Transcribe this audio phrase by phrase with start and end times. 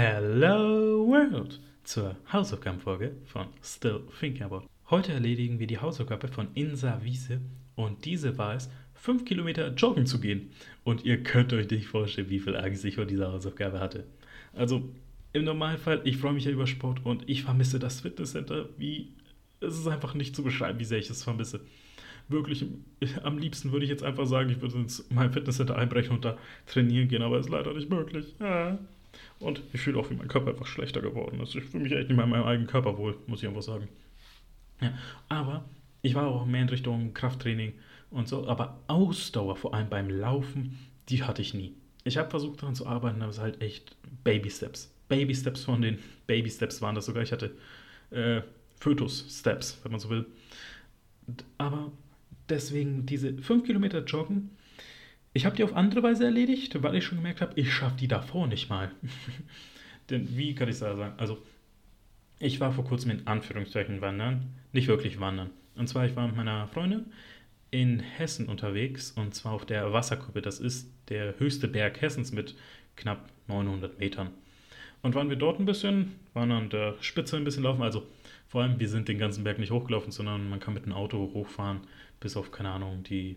[0.00, 4.62] Hello World zur Hausaufgabenfolge von Still Thinking About.
[4.90, 7.40] Heute erledigen wir die Hausaufgabe von Insa Wiese
[7.74, 10.52] und diese war es, 5 Kilometer joggen zu gehen.
[10.84, 14.04] Und ihr könnt euch nicht vorstellen, wie viel Angst ich vor dieser Hausaufgabe hatte.
[14.52, 14.88] Also
[15.32, 19.14] im Normalfall, ich freue mich ja über Sport und ich vermisse das Fitnesscenter, wie
[19.58, 21.58] es ist einfach nicht zu beschreiben, wie sehr ich es vermisse.
[22.28, 22.64] Wirklich,
[23.24, 26.38] am liebsten würde ich jetzt einfach sagen, ich würde ins mein Fitnesscenter einbrechen und da
[26.66, 28.36] trainieren gehen, aber ist leider nicht möglich.
[28.38, 28.78] Ja.
[29.38, 31.54] Und ich fühle auch, wie mein Körper einfach schlechter geworden ist.
[31.54, 33.88] Ich fühle mich echt nicht mehr in meinem eigenen Körper wohl, muss ich einfach sagen.
[34.80, 34.92] Ja,
[35.28, 35.64] aber
[36.02, 37.72] ich war auch mehr in Richtung Krafttraining
[38.10, 38.46] und so.
[38.46, 41.74] Aber Ausdauer, vor allem beim Laufen, die hatte ich nie.
[42.04, 44.92] Ich habe versucht daran zu arbeiten, aber es halt echt Baby Steps.
[45.08, 47.22] Baby Steps von den Baby Steps waren das sogar.
[47.22, 47.56] Ich hatte
[48.10, 48.42] äh,
[48.78, 50.26] Fötus Steps, wenn man so will.
[51.58, 51.92] Aber
[52.48, 54.50] deswegen diese 5 Kilometer Joggen
[55.38, 58.08] ich habe die auf andere Weise erledigt, weil ich schon gemerkt habe, ich schaffe die
[58.08, 58.90] davor nicht mal.
[60.10, 61.14] Denn wie kann ich das sagen?
[61.16, 61.38] Also,
[62.40, 65.50] ich war vor kurzem in Anführungszeichen wandern, nicht wirklich wandern.
[65.76, 67.06] Und zwar, ich war mit meiner Freundin
[67.70, 70.42] in Hessen unterwegs und zwar auf der Wasserkuppe.
[70.42, 72.56] Das ist der höchste Berg Hessens mit
[72.96, 74.30] knapp 900 Metern.
[75.02, 77.82] Und waren wir dort ein bisschen, waren an der Spitze ein bisschen laufen.
[77.82, 78.04] Also
[78.48, 81.30] vor allem, wir sind den ganzen Berg nicht hochgelaufen, sondern man kann mit dem Auto
[81.32, 81.82] hochfahren
[82.18, 83.36] bis auf, keine Ahnung, die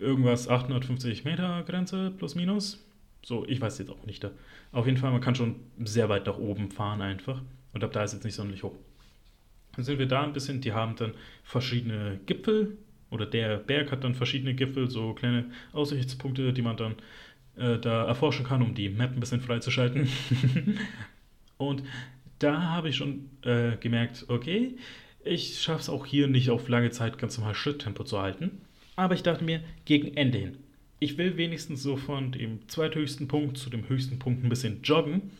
[0.00, 2.84] irgendwas 850 Meter Grenze plus minus.
[3.22, 4.26] So, ich weiß jetzt auch nicht.
[4.72, 7.42] Auf jeden Fall, man kann schon sehr weit nach oben fahren einfach.
[7.72, 8.74] Und ab da ist jetzt nicht sonderlich hoch.
[9.76, 11.12] Dann sind wir da ein bisschen, die haben dann
[11.44, 12.76] verschiedene Gipfel
[13.10, 16.94] oder der Berg hat dann verschiedene Gipfel, so kleine Aussichtspunkte, die man dann
[17.56, 20.08] äh, da erforschen kann, um die Map ein bisschen freizuschalten.
[21.56, 21.82] und
[22.38, 24.76] da habe ich schon äh, gemerkt, okay,
[25.24, 28.62] ich schaffe es auch hier nicht auf lange Zeit ganz normal Schritttempo zu halten.
[28.96, 30.58] Aber ich dachte mir, gegen Ende hin,
[30.98, 35.30] ich will wenigstens so von dem zweithöchsten Punkt zu dem höchsten Punkt ein bisschen joggen.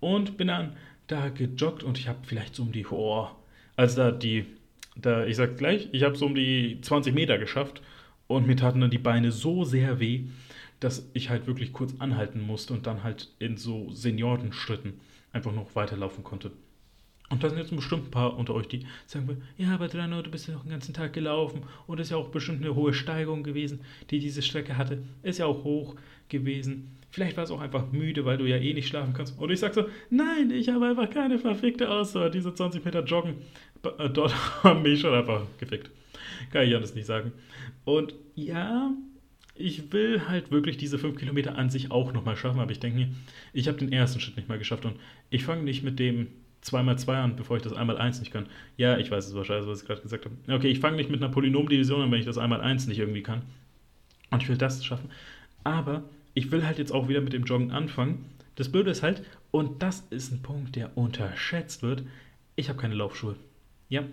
[0.00, 0.76] Und bin dann
[1.08, 3.28] da gejoggt und ich habe vielleicht so um die, oh,
[3.76, 4.46] also da die,
[4.96, 7.82] da, ich sag gleich, ich habe so um die 20 Meter geschafft
[8.26, 10.24] und mir taten dann die Beine so sehr weh,
[10.80, 15.00] dass ich halt wirklich kurz anhalten musste und dann halt in so Seniorenschritten
[15.32, 16.52] einfach noch weiterlaufen konnte.
[17.30, 20.30] Und da sind jetzt bestimmt ein paar unter euch, die sagen, ja, aber Drano, du
[20.30, 22.94] bist ja noch den ganzen Tag gelaufen und es ist ja auch bestimmt eine hohe
[22.94, 23.80] Steigung gewesen,
[24.10, 25.02] die diese Strecke hatte.
[25.22, 25.94] Ist ja auch hoch
[26.28, 26.96] gewesen.
[27.10, 29.38] Vielleicht war es auch einfach müde, weil du ja eh nicht schlafen kannst.
[29.38, 32.30] Und ich sag so, nein, ich habe einfach keine verfickte Ausdauer.
[32.30, 33.36] Diese 20 Meter Joggen,
[33.98, 35.90] äh, dort haben mich schon einfach gefickt.
[36.50, 37.32] Kann ich anders nicht sagen.
[37.84, 38.90] Und ja,
[39.54, 42.98] ich will halt wirklich diese 5 Kilometer an sich auch nochmal schaffen, aber ich denke
[42.98, 43.08] mir,
[43.52, 44.96] ich habe den ersten Schritt nicht mal geschafft und
[45.30, 46.28] ich fange nicht mit dem
[46.64, 48.46] 2x2 an, bevor ich das 1x1 nicht kann.
[48.76, 50.34] Ja, ich weiß, es war scheiße, was ich gerade gesagt habe.
[50.54, 53.42] Okay, ich fange nicht mit einer Polynomdivision an, wenn ich das 1x1 nicht irgendwie kann.
[54.30, 55.10] Und ich will das schaffen.
[55.64, 56.04] Aber
[56.34, 58.26] ich will halt jetzt auch wieder mit dem Joggen anfangen.
[58.56, 62.02] Das Blöde ist halt, und das ist ein Punkt, der unterschätzt wird,
[62.56, 63.36] ich habe keine Laufschuhe.
[63.88, 64.04] Ja,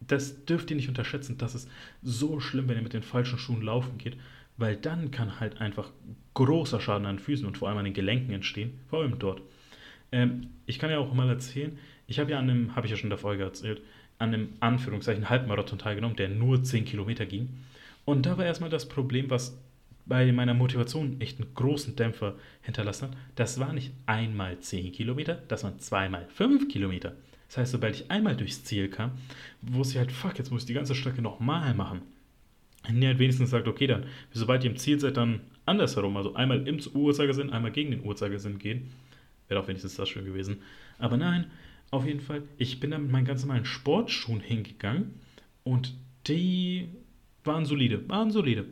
[0.00, 1.38] das dürft ihr nicht unterschätzen.
[1.38, 1.68] Das ist
[2.02, 4.16] so schlimm, wenn ihr mit den falschen Schuhen laufen geht,
[4.56, 5.90] weil dann kann halt einfach
[6.34, 9.42] großer Schaden an den Füßen und vor allem an den Gelenken entstehen, vor allem dort.
[10.12, 12.96] Ähm, ich kann ja auch mal erzählen, ich habe ja an einem, habe ich ja
[12.96, 13.82] schon in der Folge erzählt,
[14.18, 17.48] an einem Anführungszeichen Halbmarathon teilgenommen, der nur 10 Kilometer ging.
[18.04, 19.58] Und da war erstmal das Problem, was
[20.06, 23.16] bei meiner Motivation echt einen großen Dämpfer hinterlassen hat.
[23.34, 27.14] Das war nicht einmal 10 Kilometer, das waren zweimal 5 Kilometer.
[27.48, 29.12] Das heißt, sobald ich einmal durchs Ziel kam,
[29.62, 32.02] wusste ich halt, fuck, jetzt muss ich die ganze Strecke nochmal machen.
[32.88, 36.16] Und ihr halt wenigstens sagt, okay, dann, sobald ihr im Ziel seid, dann andersherum.
[36.16, 38.90] Also einmal im Uhrzeigersinn, einmal gegen den Uhrzeigersinn gehen.
[39.48, 40.62] Wäre auch wenigstens das schön gewesen.
[40.98, 41.50] Aber nein,
[41.90, 45.20] auf jeden Fall, ich bin da mit meinen ganz normalen Sportschuhen hingegangen
[45.64, 45.94] und
[46.26, 46.88] die
[47.44, 48.66] waren solide, waren solide.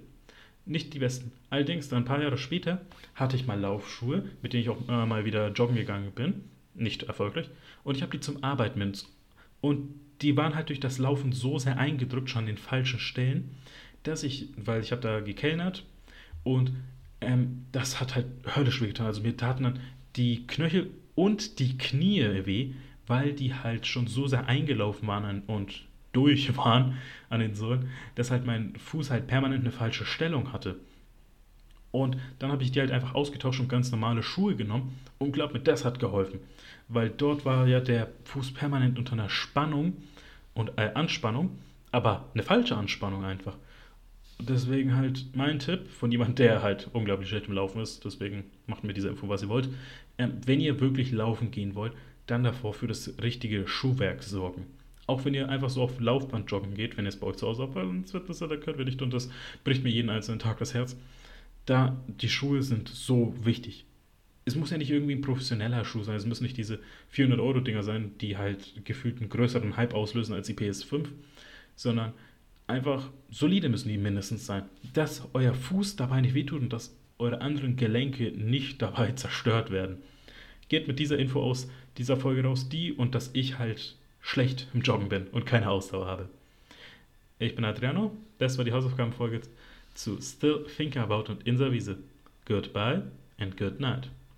[0.67, 1.33] Nicht die besten.
[1.49, 2.85] Allerdings, dann ein paar Jahre später
[3.15, 6.45] hatte ich mal Laufschuhe, mit denen ich auch äh, mal wieder joggen gegangen bin.
[6.75, 7.49] Nicht erfolgreich.
[7.85, 9.07] Und ich habe die zum Arbeiten mit.
[9.61, 13.57] Und die waren halt durch das Laufen so sehr eingedrückt, schon an den falschen Stellen,
[14.03, 15.85] dass ich, weil ich habe da gekellnert
[16.43, 16.73] und
[17.21, 19.07] ähm, das hat halt höllisch wehgetan.
[19.07, 19.81] Also mir taten dann
[20.17, 22.75] die Knöchel und die Knie weh,
[23.07, 25.83] weil die halt schon so sehr eingelaufen waren und
[26.13, 26.99] durch waren
[27.29, 30.77] an den Sohlen, dass halt mein Fuß halt permanent eine falsche Stellung hatte.
[31.93, 35.55] Und dann habe ich die halt einfach ausgetauscht und ganz normale Schuhe genommen und glaub
[35.55, 36.41] mir, das hat geholfen.
[36.89, 39.95] Weil dort war ja der Fuß permanent unter einer Spannung
[40.53, 41.59] und äh, Anspannung,
[41.93, 43.57] aber eine falsche Anspannung einfach.
[44.39, 48.85] Deswegen halt mein Tipp von jemand, der halt unglaublich schlecht im Laufen ist, deswegen macht
[48.85, 49.69] mir diese Info, was ihr wollt.
[50.19, 51.95] Ähm, wenn ihr wirklich laufen gehen wollt,
[52.27, 54.67] dann davor für das richtige Schuhwerk sorgen.
[55.07, 57.47] Auch wenn ihr einfach so auf Laufband joggen geht, wenn ihr es bei euch zu
[57.47, 59.31] Hause habt, weil sonst wird das ja der Kurt nicht und das
[59.63, 60.97] bricht mir jeden einzelnen Tag das Herz.
[61.65, 63.87] Da, die Schuhe sind so wichtig.
[64.45, 66.17] es muss ja nicht irgendwie ein professioneller Schuh sein.
[66.17, 66.79] Es müssen nicht diese
[67.15, 71.07] 400-Euro-Dinger sein, die halt gefühlt einen größeren Hype auslösen als die PS5,
[71.75, 72.13] sondern
[72.67, 74.65] einfach solide müssen die mindestens sein.
[74.95, 79.99] Dass euer Fuß dabei nicht wehtut und dass eure anderen Gelenke nicht dabei zerstört werden.
[80.69, 84.83] Geht mit dieser Info aus dieser Folge raus, die und dass ich halt schlecht im
[84.83, 86.29] Joggen bin und keine Ausdauer habe.
[87.39, 89.43] Ich bin Adriano, das war die Hausaufgabenfolge
[89.95, 91.97] zu Still Thinking About und Inservice.
[92.45, 93.03] Goodbye
[93.39, 94.09] and good night.